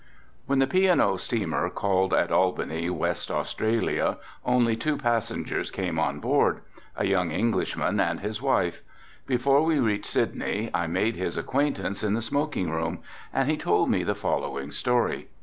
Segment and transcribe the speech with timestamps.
[0.47, 0.89] When the P.
[0.89, 1.15] & O.
[1.17, 6.61] steamer called at Albany, West Australia, only two passengers came on board,
[6.97, 8.81] a young Englishman and his wife.
[9.27, 13.91] Before we reached Sydney I made his acquaintance in the smoking room and he told
[13.91, 15.27] me the following story.